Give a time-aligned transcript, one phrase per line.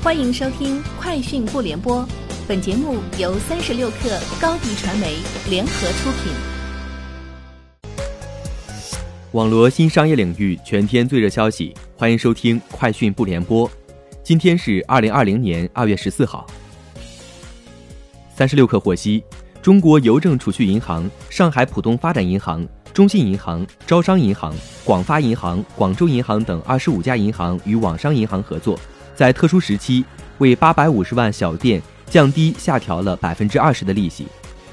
[0.00, 2.02] 欢迎收听《快讯不联播》，
[2.46, 5.16] 本节目由三十六克高低传媒
[5.50, 6.32] 联合出品。
[9.32, 13.68] 网罗新商业领域全天最热消息，欢迎收听《快讯不联播》。
[14.22, 16.46] 今天是二零二零年二月十四号。
[18.36, 19.24] 三十六克获悉，
[19.60, 22.66] 中国邮政储蓄银行、上海浦东发展银行。
[22.94, 24.54] 中信银行、招商银行、
[24.84, 28.78] 广发银行、广州银行等二十五家银行与网商银行合作，
[29.18, 30.04] 在特殊时期
[30.38, 34.28] 为八百五十万小店降低下调了百分之二十的利息，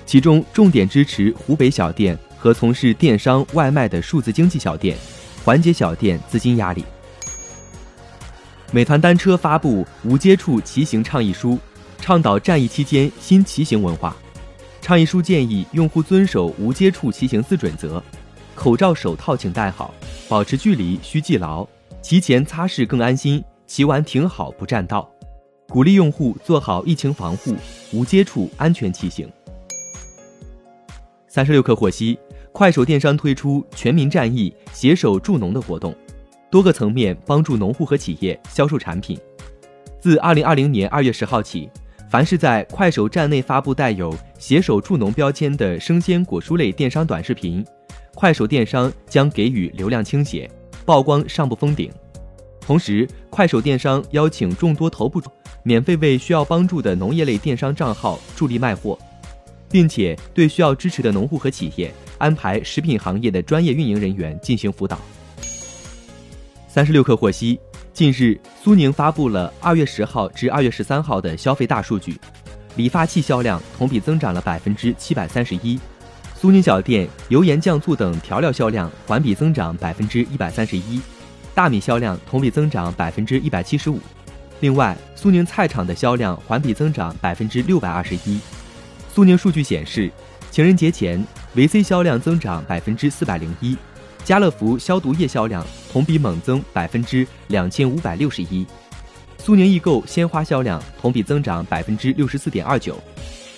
[0.06, 4.96] 其中重点支持湖北小店和从事电商外卖的数字经济小店，
[5.44, 6.86] 缓解小店资金压力。
[8.72, 11.58] 美团单车发布无接触骑行倡议书，
[11.98, 14.16] 倡导战役期间新骑行文化。
[14.80, 18.00] 倡议书建议用户遵守无接触骑行四准则：
[18.54, 19.92] 口罩、手套请戴好，
[20.30, 21.68] 保持距离需记牢，
[22.00, 25.10] 骑前擦拭更安心，骑完停好不占道。
[25.68, 27.56] 鼓励用户做好疫情防护，
[27.92, 29.28] 无接触安全骑行。
[31.28, 32.18] 三十六氪获悉，
[32.52, 35.94] 快手电商推出全民战役，携手助农的活动，
[36.50, 39.20] 多个层面帮助农户和企业销售产品。
[40.00, 41.70] 自二零二零年二月十号起。
[42.08, 47.66] 凡是在快手站内发布带有“携手助农”标签的生鲜果蔬类电商短视频，
[48.14, 50.50] 快手电商将给予流量倾斜，
[50.86, 51.92] 曝光上不封顶。
[52.66, 55.22] 同时，快手电商邀请众多头部
[55.64, 58.98] 免费为需要帮助的农业类电商账号助力卖货，
[59.70, 65.00] 并且对需要支持的农户和企业安排食品行业的专业运营人员进行辅导。
[66.68, 67.60] 三十六氪获悉。
[67.94, 72.20] 近日，苏宁发布了二月十号至二月十三号的消费大数据，
[72.76, 75.80] 理发器销量同比增长了百分之七百三十一，
[76.36, 81.00] 苏宁小店油盐酱醋等调料销量环比增长百分之一百三十一，
[81.56, 84.00] 大米销量同比增长百分之一百七十五。
[84.60, 88.40] 另外，苏宁菜场的销量环比增长百分之六百二十一。
[89.14, 90.12] 苏宁数据显示，
[90.52, 91.26] 情人节前
[91.56, 93.78] 维 C 销量增长百分之四百零一。
[94.26, 98.66] 家乐福消毒液销量同比猛增百分之两千五百六十一，
[99.38, 102.98] 苏宁易购鲜花销量同比增长百分之六十四点二九，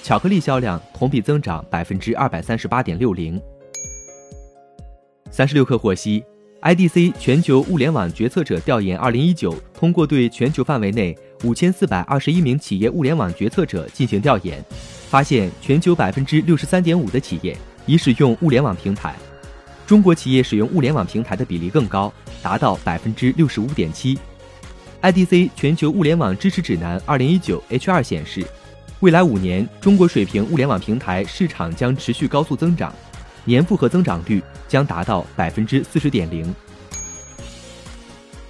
[0.04, 3.42] 巧克力销量同比增长百分之二百三十八点六零。
[5.32, 6.22] 三十六氪获悉
[6.62, 14.64] ，IDC 全球物联网决策者调研二零一九通过对全球范围内五千四百二十一名企业物联网决策者进行调研，
[15.10, 19.16] 发现全球百分之六十三点五的企业已使用物联网平台。
[19.86, 24.18] 中国企业使用物联网平台的比例更高，达到百分之六十五点七。
[25.02, 28.44] IDC 全球物联网支持指南二零一九 H 二显示，
[29.00, 32.92] 未来五年中国水平物联网平台市场将持续高速增长，
[33.48, 36.54] 年复合增长率将达到百分之四十点零。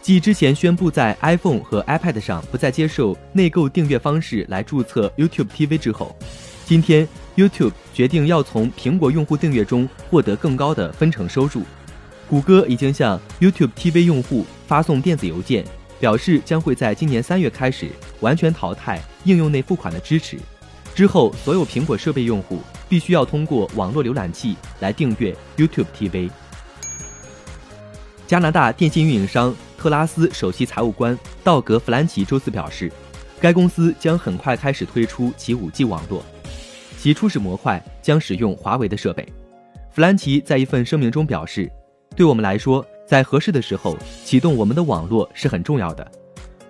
[0.01, 6.13] 继之前宣布在 iPhone 和 iPad 上不再接受内购订阅方式来注册 YouTube TV 之后，
[6.65, 7.07] 今天。
[7.37, 11.61] YouTube 决定要从苹果用户订阅中获得更高的分成收入。
[12.27, 15.63] 谷歌已经向 YouTube TV 用户发送电子邮件，
[15.99, 17.91] 表示将会在今年三月开始
[18.21, 20.39] 完全淘汰应用内付款的支持。
[20.95, 22.59] 之后，所有苹果设备用户
[22.89, 26.29] 必须要通过网络浏览器来订阅 YouTube TV。
[28.25, 32.91] 加拿大电信运营商特拉斯首席财务官道格·弗兰奇周四表示，
[33.39, 36.23] 该公司将很快开始推出其 5G 网络。
[36.97, 39.25] 其初始模块将使用华为的设备。
[39.91, 41.71] 弗兰奇在一份声明中表示
[42.17, 43.95] ：“对我们来说，在合适的时候
[44.25, 46.11] 启动我们的网络是很重要的。”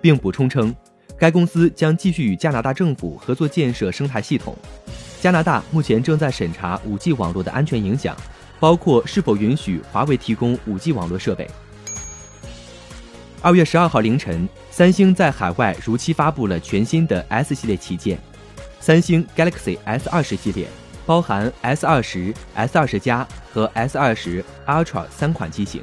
[0.00, 0.72] 并补充称，
[1.18, 4.56] 该公司将继续与加拿大政府合作建设生态系统。
[5.20, 8.16] 加拿大目前正在审查 5G 网络的安全影响，
[8.60, 11.48] 包括是否允许华为提供 5G 网络设备。
[13.42, 18.18] 二月十二号凌晨，三星在海外如期发布了全新的 S 系列旗舰。
[18.80, 20.68] 三星 Galaxy S 二十系列
[21.04, 25.82] 包含 S 二十、S 二十加和 S 二十 Ultra 三款机型，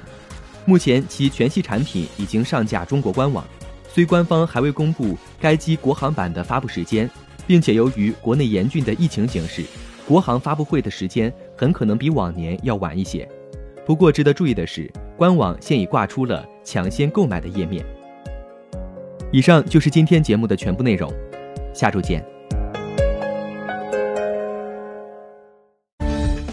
[0.63, 3.45] 目前其全系产品已经上架中国官网，
[3.89, 7.09] 虽官方还未公布该机国行版的发布时间，
[7.47, 9.63] 并且由于国内严峻的疫情形势，
[10.07, 13.27] 国行发布会的时间很可能比往年要晚一些。
[13.85, 17.85] 不过值得注意的是，官网现已挂出了抢先购买的页面。
[19.31, 21.11] 以上就是今天节目的全部内容，
[21.73, 22.25] 下周见。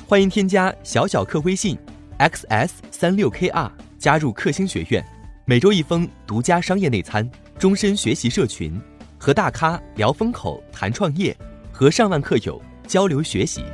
[0.06, 1.78] 欢迎添加小小客微信
[2.18, 5.02] ，xs 三六 kr 加入克星学院，
[5.46, 7.26] 每周一封独家商业内参，
[7.58, 8.78] 终身学习社群，
[9.24, 11.32] 和大咖聊风口谈创业，
[11.70, 13.64] 和上万客友交流学习。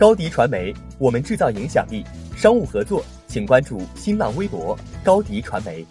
[0.00, 2.04] 高迪传媒，我们制造影响力。
[2.36, 5.86] 商务合作，请关注新浪微博高迪传媒。